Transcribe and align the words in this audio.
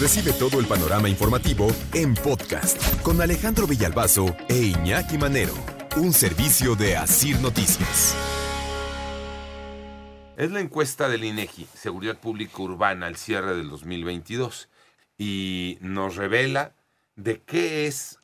Recibe 0.00 0.32
todo 0.32 0.58
el 0.58 0.66
panorama 0.66 1.08
informativo 1.08 1.68
en 1.92 2.14
podcast 2.14 3.00
con 3.02 3.20
Alejandro 3.22 3.68
Villalbazo 3.68 4.36
e 4.48 4.56
Iñaki 4.56 5.18
Manero, 5.18 5.54
un 5.96 6.12
servicio 6.12 6.74
de 6.74 6.96
Asir 6.96 7.38
Noticias. 7.38 8.16
Es 10.36 10.50
la 10.50 10.58
encuesta 10.58 11.08
del 11.08 11.22
INEGI, 11.22 11.68
Seguridad 11.74 12.18
Pública 12.18 12.60
Urbana, 12.60 13.06
al 13.06 13.14
cierre 13.14 13.54
del 13.54 13.70
2022, 13.70 14.68
y 15.16 15.78
nos 15.80 16.16
revela 16.16 16.74
de 17.14 17.40
qué 17.42 17.86
es 17.86 18.18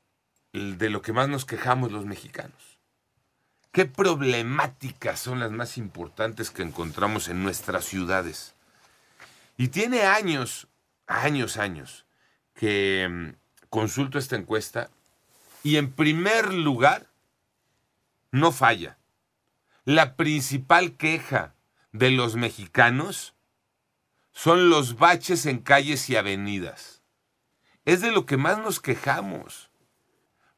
de 0.52 0.90
lo 0.90 1.02
que 1.02 1.12
más 1.12 1.28
nos 1.28 1.44
quejamos 1.44 1.92
los 1.92 2.04
mexicanos. 2.04 2.80
¿Qué 3.70 3.84
problemáticas 3.86 5.20
son 5.20 5.38
las 5.38 5.52
más 5.52 5.78
importantes 5.78 6.50
que 6.50 6.62
encontramos 6.62 7.28
en 7.28 7.44
nuestras 7.44 7.84
ciudades? 7.84 8.56
Y 9.56 9.68
tiene 9.68 10.02
años, 10.02 10.66
años, 11.10 11.56
años, 11.56 12.06
que 12.54 13.08
mm, 13.10 13.68
consulto 13.68 14.18
esta 14.18 14.36
encuesta 14.36 14.90
y 15.62 15.76
en 15.76 15.92
primer 15.92 16.54
lugar, 16.54 17.08
no 18.30 18.52
falla. 18.52 18.96
La 19.84 20.16
principal 20.16 20.96
queja 20.96 21.54
de 21.92 22.10
los 22.10 22.36
mexicanos 22.36 23.34
son 24.30 24.70
los 24.70 24.96
baches 24.96 25.44
en 25.46 25.58
calles 25.58 26.08
y 26.08 26.16
avenidas. 26.16 27.02
Es 27.84 28.00
de 28.00 28.12
lo 28.12 28.24
que 28.24 28.36
más 28.36 28.58
nos 28.58 28.80
quejamos. 28.80 29.70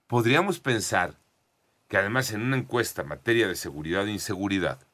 Podríamos 0.07 0.61
pensar 0.61 1.19
que 1.89 1.97
además 1.97 2.31
en 2.31 2.43
una 2.43 2.59
encuesta 2.59 3.03
en 3.03 3.09
materia 3.09 3.48
de 3.48 3.57
seguridad 3.57 4.07
e 4.07 4.12
inseguridad, 4.12 4.87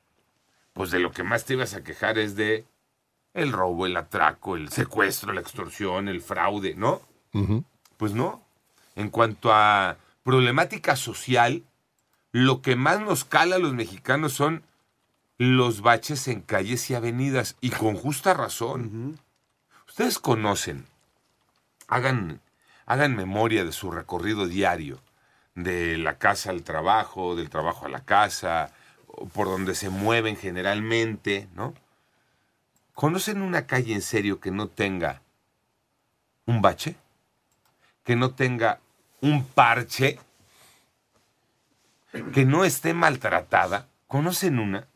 pues 0.72 0.90
de 0.90 1.00
lo 1.00 1.10
que 1.10 1.24
más 1.24 1.44
te 1.44 1.54
ibas 1.54 1.74
a 1.74 1.82
quejar 1.82 2.18
es 2.18 2.36
de 2.36 2.64
el 3.38 3.52
robo, 3.52 3.86
el 3.86 3.96
atraco, 3.96 4.56
el 4.56 4.70
secuestro, 4.70 5.32
la 5.32 5.40
extorsión, 5.40 6.08
el 6.08 6.20
fraude, 6.20 6.74
¿no? 6.74 7.02
Pues 7.96 8.12
no. 8.12 8.42
En 8.96 9.10
cuanto 9.10 9.52
a 9.52 9.96
problemática 10.22 10.96
social, 10.96 11.62
lo 12.32 12.62
que 12.62 12.76
más 12.76 13.00
nos 13.00 13.24
cala 13.24 13.56
a 13.56 13.58
los 13.58 13.72
mexicanos 13.74 14.32
son 14.32 14.62
los 15.38 15.82
baches 15.82 16.26
en 16.28 16.40
calles 16.40 16.90
y 16.90 16.94
avenidas, 16.94 17.56
y 17.60 17.70
con 17.70 17.94
justa 17.94 18.34
razón. 18.34 19.18
Ustedes 19.86 20.18
conocen, 20.18 20.86
hagan, 21.86 22.40
hagan 22.86 23.14
memoria 23.14 23.64
de 23.64 23.72
su 23.72 23.90
recorrido 23.90 24.46
diario, 24.46 25.00
de 25.54 25.96
la 25.96 26.18
casa 26.18 26.50
al 26.50 26.62
trabajo, 26.62 27.36
del 27.36 27.50
trabajo 27.50 27.86
a 27.86 27.88
la 27.88 28.04
casa, 28.04 28.72
por 29.32 29.46
donde 29.46 29.74
se 29.74 29.90
mueven 29.90 30.36
generalmente, 30.36 31.48
¿no? 31.54 31.74
¿Conocen 32.98 33.42
una 33.42 33.64
calle 33.64 33.94
en 33.94 34.02
serio 34.02 34.40
que 34.40 34.50
no 34.50 34.66
tenga 34.66 35.22
un 36.46 36.60
bache? 36.60 36.96
¿Que 38.02 38.16
no 38.16 38.34
tenga 38.34 38.80
un 39.20 39.44
parche? 39.44 40.18
¿Que 42.34 42.44
no 42.44 42.64
esté 42.64 42.94
maltratada? 42.94 43.86
¿Conocen 44.08 44.58
una? 44.58 44.88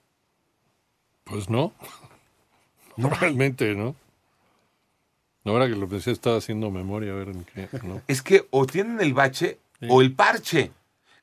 Pues 1.23 1.49
no. 1.49 1.73
No, 2.97 3.09
realmente, 3.09 3.73
¿no? 3.77 3.95
Ahora 5.45 5.69
que 5.69 5.77
lo 5.77 5.89
pensé, 5.89 6.11
estaba 6.11 6.39
haciendo 6.39 6.73
memoria 6.73 7.13
a 7.13 7.15
ver 7.15 7.29
en 7.29 7.45
qué. 7.45 7.69
¿no? 7.85 8.03
Es 8.09 8.21
que 8.21 8.49
o 8.51 8.67
tienen 8.67 9.01
el 9.01 9.15
bache 9.15 9.61
o 9.89 10.03
el 10.03 10.13
parche. 10.13 10.73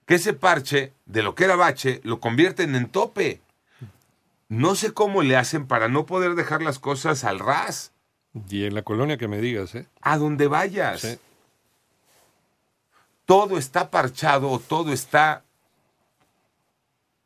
Que 0.06 0.16
ese 0.16 0.32
parche, 0.32 0.94
de 1.06 1.24
lo 1.24 1.36
que 1.36 1.44
era 1.44 1.58
bache, 1.58 2.00
lo 2.06 2.22
convierten 2.22 2.74
en 2.76 2.88
tope. 2.88 3.42
No 4.50 4.76
sé 4.76 4.94
cómo 4.94 5.22
le 5.22 5.38
hacen 5.38 5.68
para 5.68 5.88
no 5.88 6.06
poder 6.06 6.34
dejar 6.34 6.62
las 6.64 6.80
cosas 6.80 7.24
al 7.24 7.40
ras. 7.40 7.94
Y 8.50 8.66
en 8.66 8.74
la 8.74 8.82
colonia 8.82 9.18
que 9.18 9.28
me 9.28 9.40
digas, 9.40 9.76
¿eh? 9.76 9.88
A 10.02 10.18
donde 10.18 10.48
vayas. 10.48 11.20
Todo 13.26 13.60
está 13.60 13.92
parchado 13.92 14.50
o 14.50 14.60
todo 14.60 14.92
está 14.92 15.44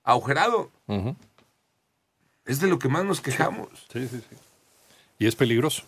agujerado. 0.03 0.69
Es 2.45 2.59
de 2.59 2.67
lo 2.67 2.77
que 2.77 2.89
más 2.89 3.05
nos 3.05 3.21
quejamos. 3.21 3.69
Sí, 3.91 4.07
sí, 4.07 4.21
sí. 4.29 4.35
Y 5.17 5.27
es 5.27 5.35
peligroso. 5.35 5.83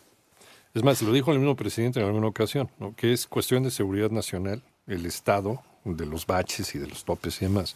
Es 0.74 0.84
más, 0.84 1.01
lo 1.01 1.12
dijo 1.12 1.31
el 1.34 1.40
mismo 1.40 1.56
presidente 1.57 2.00
en 2.00 2.06
alguna 2.06 2.28
ocasión, 2.28 2.69
¿no? 2.79 2.95
que 2.95 3.12
es 3.12 3.28
cuestión 3.28 3.63
de 3.63 3.72
seguridad 3.72 4.12
nacional, 4.12 4.62
el 4.88 5.06
Estado, 5.06 5.62
de 5.84 6.06
los 6.06 6.25
baches 6.25 6.75
y 6.75 6.79
de 6.79 6.88
los 6.88 7.06
topes 7.06 7.41
y 7.41 7.45
demás. 7.45 7.75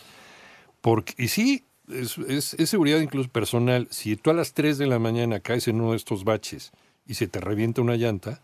Porque, 0.81 1.13
y 1.17 1.27
sí, 1.27 1.65
es, 1.89 2.69
seguridad 2.69 2.99
incluso 2.99 3.29
personal. 3.29 3.87
Si 3.91 4.15
tú 4.15 4.29
a 4.29 4.33
las 4.33 4.53
3 4.53 4.77
de 4.77 4.87
la 4.87 4.99
mañana 4.99 5.39
caes 5.39 5.67
en 5.67 5.81
uno 5.81 5.91
de 5.91 5.97
estos 5.97 6.23
baches 6.23 6.71
y 7.05 7.15
se 7.15 7.27
te 7.27 7.39
revienta 7.39 7.81
una 7.81 7.95
llanta, 7.95 8.41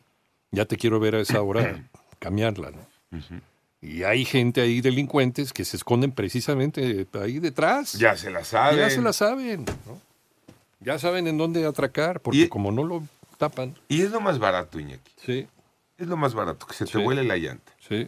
ya 0.51 0.66
te 0.66 0.78
quiero 0.78 1.00
ver 1.00 1.16
a 1.16 1.22
esa 1.22 1.41
hora 1.41 1.88
cambiarla, 2.19 2.72
¿no? 2.72 3.19
Y 3.81 4.03
hay 4.03 4.25
gente 4.25 4.61
ahí, 4.61 4.81
delincuentes, 4.81 5.53
que 5.53 5.63
se 5.63 5.78
esconden 5.78 6.11
precisamente 6.11 7.07
ahí 7.13 7.39
detrás. 7.39 7.94
Ya 7.94 8.17
se 8.17 8.31
la 8.31 8.44
saben. 8.44 8.79
Ya 8.79 8.89
se 8.89 9.01
la 9.01 9.13
saben, 9.13 9.66
¿no? 9.85 10.01
Ya 10.79 11.00
saben 11.00 11.27
en 11.27 11.38
dónde 11.38 11.66
atracar, 11.66 12.19
porque 12.19 12.50
como 12.50 12.72
no 12.72 12.83
lo 12.83 13.03
tapan. 13.38 13.75
Y 13.88 14.01
es 14.01 14.12
lo 14.12 14.22
más 14.22 14.39
barato, 14.39 14.79
Iñaki. 14.79 15.12
Sí. 15.23 15.47
Es 15.97 16.07
lo 16.07 16.17
más 16.17 16.33
barato, 16.33 16.66
que 16.66 16.73
se 16.73 16.85
te 16.85 16.97
huele 16.97 17.23
la 17.23 17.38
llanta. 17.38 17.72
Sí. 17.88 18.07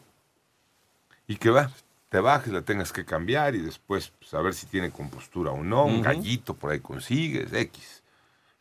Y 1.27 1.37
que 1.37 1.49
va, 1.49 1.71
te 2.09 2.19
bajes, 2.19 2.53
la 2.53 2.61
tengas 2.61 2.93
que 2.93 3.05
cambiar 3.05 3.55
y 3.55 3.61
después 3.61 4.13
pues, 4.19 4.33
a 4.33 4.41
ver 4.41 4.53
si 4.53 4.65
tiene 4.67 4.91
compostura 4.91 5.51
o 5.51 5.63
no, 5.63 5.85
un 5.85 6.01
gallito 6.01 6.53
por 6.53 6.71
ahí 6.71 6.79
consigues, 6.79 7.51
X. 7.53 7.83
Es 7.83 8.03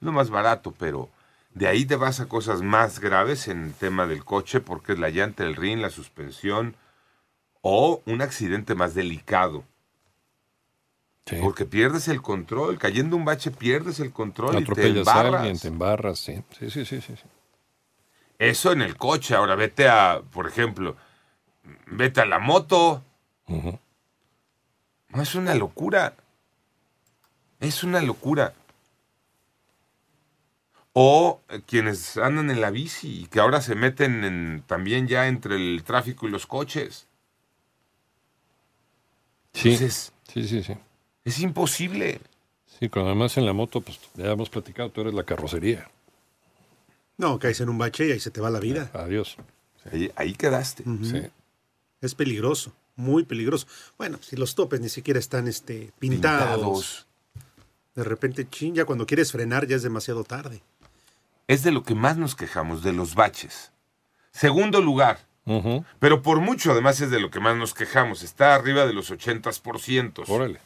lo 0.01 0.13
más 0.13 0.31
barato, 0.31 0.75
pero 0.77 1.09
de 1.55 1.69
ahí 1.69 1.85
te 1.85 1.97
vas 1.97 2.21
a 2.21 2.27
cosas 2.27 2.63
más 2.63 2.99
graves 2.99 3.49
en 3.49 3.65
el 3.65 3.73
tema 3.73 4.07
del 4.07 4.25
coche, 4.25 4.61
porque 4.61 4.93
es 4.93 4.99
la 4.99 5.11
llanta, 5.11 5.45
el 5.45 5.57
rin, 5.57 5.81
la 5.81 5.91
suspensión, 5.91 6.77
o 7.63 8.03
un 8.05 8.21
accidente 8.21 8.75
más 8.75 8.95
delicado. 8.95 9.65
Porque 11.41 11.65
pierdes 11.65 12.07
el 12.07 12.23
control, 12.23 12.79
cayendo 12.79 13.17
un 13.17 13.25
bache 13.25 13.51
pierdes 13.51 13.99
el 13.99 14.13
control 14.13 14.61
y 14.61 14.65
te 14.65 14.87
embarras. 14.87 15.35
A 15.35 15.39
alguien, 15.39 15.59
te 15.59 15.69
embarras, 15.69 16.19
sí. 16.21 16.45
Sí, 16.57 16.71
sí, 16.71 16.85
sí, 16.85 17.01
sí. 17.01 17.15
Eso 18.39 18.71
en 18.71 18.83
el 18.83 18.97
coche, 18.97 19.35
ahora 19.35 19.57
vete 19.57 19.89
a, 19.89 20.23
por 20.31 20.47
ejemplo, 20.47 20.97
vete 21.87 22.21
a 22.21 22.27
la 22.27 22.39
moto, 22.39 23.03
no, 23.49 23.81
es 25.23 25.35
una 25.35 25.55
locura. 25.55 26.15
Es 27.61 27.85
una 27.85 28.01
locura. 28.03 28.55
O 30.93 31.41
eh, 31.49 31.61
quienes 31.67 32.17
andan 32.17 32.51
en 32.51 32.61
la 32.61 32.71
bici 32.71 33.23
y 33.23 33.27
que 33.27 33.41
ahora 33.41 33.61
se 33.61 33.75
meten 33.75 34.63
también 34.67 35.07
ya 35.07 35.29
entre 35.29 35.57
el 35.57 35.83
tráfico 35.85 36.27
y 36.27 36.31
los 36.31 36.47
coches. 36.47 37.07
Sí, 39.53 39.77
sí, 39.77 39.89
sí, 40.47 40.63
sí. 40.63 40.75
Es 41.25 41.41
imposible. 41.41 42.21
Sí, 42.79 42.89
cuando 42.89 43.11
además 43.11 43.37
en 43.37 43.47
la 43.47 43.53
moto, 43.53 43.81
pues 43.81 43.99
ya 44.15 44.33
hemos 44.33 44.51
platicado, 44.51 44.91
tú 44.91 45.01
eres 45.01 45.15
la 45.15 45.25
carrocería. 45.25 45.91
No, 47.17 47.39
caes 47.39 47.61
en 47.61 47.71
un 47.71 47.79
bache 47.79 48.07
y 48.07 48.13
ahí 48.13 48.21
se 48.21 48.31
te 48.31 48.41
va 48.41 48.51
la 48.51 48.61
vida. 48.61 48.91
Adiós. 48.93 49.37
Ahí, 50.17 50.35
quedaste. 50.35 50.85
Sí. 51.03 51.23
Es 52.01 52.15
peligroso 52.15 52.73
muy 52.97 53.25
peligroso. 53.25 53.67
Bueno, 53.97 54.19
si 54.23 54.37
los 54.37 54.55
topes 54.55 54.81
ni 54.81 54.89
siquiera 54.89 55.21
están 55.21 55.47
este, 55.47 55.93
pintados, 55.99 57.07
De 57.95 58.05
repente, 58.05 58.47
chin, 58.49 58.75
ya 58.75 58.85
cuando 58.85 59.07
quieres 59.07 59.33
frenar 59.33 59.67
ya 59.67 59.77
es 59.77 59.83
demasiado 59.83 60.25
tarde. 60.25 60.63
Es 61.47 61.63
de 61.63 61.71
lo 61.71 61.83
que 61.83 61.95
más 61.95 62.17
nos 62.19 62.35
quejamos, 62.35 62.83
de 62.83 62.93
los 62.93 63.15
baches. 63.15 63.73
Segundo 64.33 64.83
lugar, 64.83 65.19
pero 65.99 66.23
por 66.23 66.41
mucho 66.41 66.73
además 66.73 67.01
es 67.01 67.11
de 67.11 67.21
lo 67.21 67.31
que 67.31 67.41
más 67.41 67.57
nos 67.57 67.73
quejamos, 67.73 68.23
está 68.23 68.55
arriba 68.55 68.85
de 68.85 68.93
los 68.93 69.11
80%. 69.11 70.25
Órale. 70.29 70.59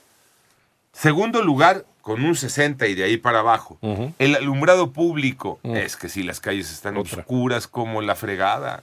Segundo 0.93 1.43
lugar, 1.43 1.85
con 2.01 2.25
un 2.25 2.35
60 2.35 2.87
y 2.89 2.95
de 2.95 3.05
ahí 3.05 3.17
para 3.17 3.41
abajo. 3.41 3.79
El 4.19 4.35
alumbrado 4.35 4.91
público. 4.93 5.61
Es 5.63 5.97
que 5.97 6.09
si 6.09 6.23
las 6.23 6.41
calles 6.41 6.73
están 6.73 6.97
oscuras 6.97 7.69
como 7.69 8.01
la 8.01 8.17
fregada. 8.17 8.83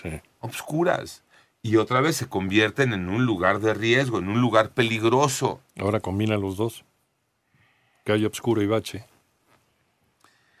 Sí. 0.00 0.20
Obscuras 0.40 1.22
y 1.62 1.76
otra 1.76 2.00
vez 2.00 2.16
se 2.16 2.28
convierten 2.28 2.92
en 2.92 3.08
un 3.08 3.24
lugar 3.24 3.60
de 3.60 3.74
riesgo, 3.74 4.18
en 4.18 4.28
un 4.28 4.40
lugar 4.40 4.70
peligroso. 4.70 5.60
Ahora 5.78 6.00
combina 6.00 6.36
los 6.36 6.56
dos. 6.56 6.84
Calle 8.04 8.26
oscuro 8.26 8.62
y 8.62 8.66
bache. 8.66 9.04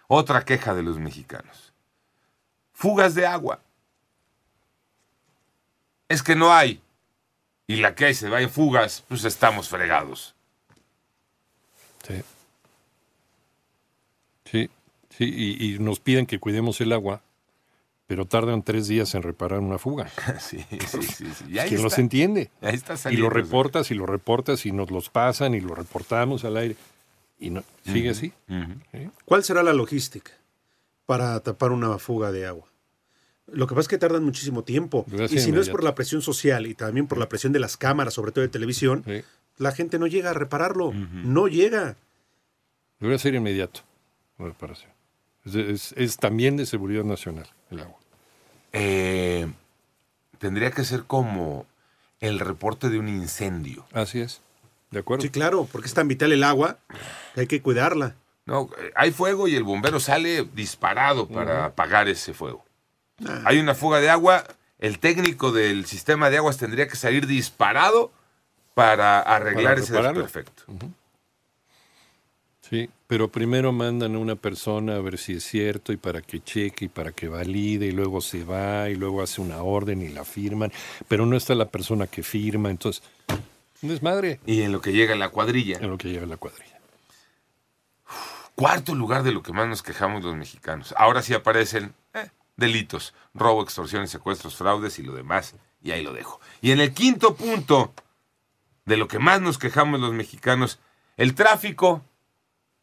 Otra 0.06 0.44
queja 0.44 0.74
de 0.74 0.82
los 0.82 0.98
mexicanos. 0.98 1.72
Fugas 2.72 3.14
de 3.14 3.26
agua. 3.26 3.60
Es 6.08 6.22
que 6.22 6.34
no 6.34 6.52
hay. 6.52 6.80
Y 7.66 7.76
la 7.76 7.94
que 7.94 8.06
hay 8.06 8.14
se 8.14 8.28
va 8.28 8.40
en 8.40 8.50
fugas, 8.50 9.04
pues 9.08 9.24
estamos 9.24 9.68
fregados. 9.68 10.34
Sí. 12.06 12.22
Sí, 14.44 14.70
sí, 15.10 15.24
y, 15.24 15.74
y 15.74 15.78
nos 15.78 16.00
piden 16.00 16.24
que 16.24 16.40
cuidemos 16.40 16.80
el 16.80 16.92
agua 16.92 17.22
pero 18.08 18.24
tardan 18.24 18.62
tres 18.64 18.88
días 18.88 19.14
en 19.14 19.22
reparar 19.22 19.60
una 19.60 19.78
fuga. 19.78 20.10
Sí, 20.40 20.64
sí, 20.88 21.02
sí. 21.02 21.26
sí. 21.26 21.44
¿Quién 21.68 21.82
los 21.82 21.96
entiende? 21.98 22.50
Ahí 22.60 22.74
está 22.74 22.96
y 23.12 23.16
lo 23.16 23.30
reportas 23.30 23.92
y 23.92 23.94
lo 23.94 24.06
reportas 24.06 24.66
y 24.66 24.72
nos 24.72 24.90
los 24.90 25.10
pasan 25.10 25.54
y 25.54 25.60
lo 25.60 25.76
reportamos 25.76 26.44
al 26.44 26.56
aire. 26.56 26.74
Y 27.38 27.50
no, 27.50 27.62
sigue 27.84 28.10
así. 28.10 28.32
¿Cuál 29.24 29.44
será 29.44 29.62
la 29.62 29.72
logística? 29.72 30.32
para 31.06 31.40
tapar 31.40 31.72
una 31.72 31.96
fuga 31.98 32.32
de 32.32 32.44
agua. 32.46 32.66
Lo 33.46 33.66
que 33.66 33.74
pasa 33.74 33.80
es 33.86 33.88
que 33.88 33.96
tardan 33.96 34.24
muchísimo 34.24 34.62
tiempo. 34.62 35.06
Gracias, 35.08 35.40
y 35.40 35.44
si 35.46 35.52
no 35.52 35.60
es 35.62 35.70
por 35.70 35.82
la 35.82 35.94
presión 35.94 36.20
social 36.20 36.66
y 36.66 36.74
también 36.74 37.06
por 37.06 37.16
la 37.16 37.30
presión 37.30 37.50
de 37.54 37.58
las 37.60 37.78
cámaras, 37.78 38.12
sobre 38.12 38.30
todo 38.30 38.42
de 38.42 38.48
televisión, 38.50 39.02
Sí. 39.06 39.22
la 39.56 39.72
gente 39.72 39.98
no 39.98 40.06
llega 40.06 40.30
a 40.30 40.34
repararlo. 40.34 40.92
No 40.92 41.48
llega. 41.48 41.96
Debería 43.00 43.18
ser 43.18 43.34
inmediato 43.34 43.80
la 44.38 44.46
reparación. 44.48 44.90
Es, 45.48 45.54
es- 45.54 45.94
es 45.96 46.16
también 46.16 46.56
de 46.56 46.66
seguridad 46.66 47.04
nacional 47.04 47.48
el 47.70 47.80
agua. 47.80 47.98
Eh, 48.72 49.50
tendría 50.38 50.70
que 50.70 50.84
ser 50.84 51.04
como 51.04 51.66
el 52.20 52.40
reporte 52.40 52.88
de 52.90 52.98
un 52.98 53.08
incendio. 53.08 53.86
Así 53.92 54.20
es. 54.20 54.40
¿De 54.90 55.00
acuerdo? 55.00 55.22
Sí, 55.22 55.30
claro, 55.30 55.68
porque 55.70 55.86
es 55.88 55.94
tan 55.94 56.08
vital 56.08 56.32
el 56.32 56.42
agua 56.44 56.78
que 57.34 57.42
hay 57.42 57.46
que 57.46 57.60
cuidarla. 57.62 58.14
No, 58.46 58.70
eh, 58.78 58.92
hay 58.96 59.10
fuego 59.10 59.46
y 59.48 59.54
el 59.56 59.62
bombero 59.64 60.00
sale 60.00 60.44
disparado 60.54 61.28
para 61.28 61.66
apagar 61.66 62.08
ese 62.08 62.32
fuego. 62.32 62.64
Hay 63.44 63.58
una 63.58 63.74
fuga 63.74 64.00
de 64.00 64.08
agua, 64.10 64.44
el 64.78 64.98
técnico 64.98 65.52
del 65.52 65.84
sistema 65.86 66.30
de 66.30 66.38
aguas 66.38 66.56
tendría 66.56 66.88
que 66.88 66.96
salir 66.96 67.26
disparado 67.26 68.12
para 68.74 69.20
arreglar 69.20 69.74
Para 69.74 69.80
ese 69.80 69.92
desperfecto. 69.92 70.62
Sí, 72.68 72.90
pero 73.06 73.28
primero 73.28 73.72
mandan 73.72 74.14
a 74.14 74.18
una 74.18 74.36
persona 74.36 74.96
a 74.96 75.00
ver 75.00 75.16
si 75.16 75.34
es 75.34 75.44
cierto 75.44 75.92
y 75.92 75.96
para 75.96 76.20
que 76.20 76.40
cheque 76.40 76.84
y 76.84 76.88
para 76.88 77.12
que 77.12 77.28
valide 77.28 77.86
y 77.86 77.92
luego 77.92 78.20
se 78.20 78.44
va 78.44 78.90
y 78.90 78.94
luego 78.94 79.22
hace 79.22 79.40
una 79.40 79.62
orden 79.62 80.02
y 80.02 80.08
la 80.08 80.24
firman, 80.24 80.70
pero 81.08 81.24
no 81.24 81.36
está 81.36 81.54
la 81.54 81.68
persona 81.68 82.06
que 82.06 82.22
firma, 82.22 82.70
entonces, 82.70 83.02
un 83.80 83.88
desmadre 83.88 84.40
Y 84.44 84.62
en 84.62 84.72
lo 84.72 84.80
que 84.80 84.92
llega 84.92 85.14
la 85.14 85.30
cuadrilla. 85.30 85.78
en 85.78 85.88
lo 85.88 85.96
que 85.96 86.08
llega 86.08 86.26
la 86.26 86.36
cuadrilla. 86.36 86.78
Cuarto 88.54 88.94
lugar 88.94 89.22
de 89.22 89.32
lo 89.32 89.42
que 89.42 89.52
más 89.52 89.68
nos 89.68 89.82
quejamos 89.82 90.22
los 90.24 90.34
mexicanos. 90.34 90.92
Ahora 90.98 91.22
sí 91.22 91.32
aparecen 91.32 91.94
eh, 92.12 92.28
delitos, 92.56 93.14
robo, 93.32 93.62
extorsiones, 93.62 94.10
secuestros, 94.10 94.56
fraudes 94.56 94.98
y 94.98 95.04
lo 95.04 95.14
demás. 95.14 95.54
Y 95.80 95.92
ahí 95.92 96.02
lo 96.02 96.12
dejo. 96.12 96.40
Y 96.60 96.72
en 96.72 96.80
el 96.80 96.92
quinto 96.92 97.36
punto 97.36 97.94
de 98.84 98.96
lo 98.96 99.06
que 99.06 99.20
más 99.20 99.40
nos 99.40 99.58
quejamos 99.58 100.00
los 100.00 100.12
mexicanos, 100.12 100.80
el 101.16 101.34
tráfico. 101.34 102.02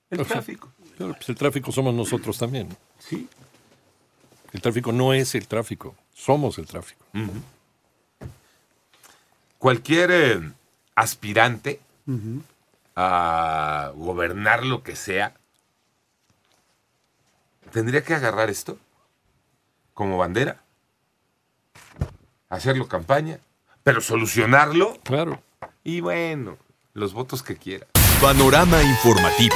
El 0.10 0.22
O 0.22 0.24
sea, 0.25 0.34
tráfico. 0.36 0.72
Claro, 0.98 1.13
pues 1.13 1.28
el 1.30 1.36
tráfico 1.36 1.72
somos 1.72 1.94
nosotros 1.94 2.38
también. 2.38 2.69
Sí. 3.00 3.28
El 4.54 4.62
tráfico 4.62 4.92
no 4.92 5.13
es 5.13 5.36
el 5.36 5.48
tráfico, 5.48 5.96
somos 6.13 6.57
el 6.57 6.66
tráfico. 6.68 7.04
Cualquier 9.57 10.12
eh, 10.12 10.52
aspirante 10.96 11.80
a 12.96 13.92
gobernar 13.96 14.66
lo 14.66 14.84
que 14.84 14.96
sea 14.96 15.34
tendría 17.72 18.04
que 18.04 18.13
agarrar 18.13 18.50
esto 18.50 18.78
como 19.94 20.18
bandera, 20.18 20.62
hacerlo 22.50 22.88
campaña, 22.88 23.40
pero 23.84 24.00
solucionarlo 24.02 24.98
Claro. 25.04 25.42
y 25.84 26.00
bueno, 26.02 26.57
los 26.94 27.13
votos 27.13 27.44
que 27.44 27.57
quiera. 27.57 27.88
Panorama 28.22 28.81
informativo. 28.84 29.56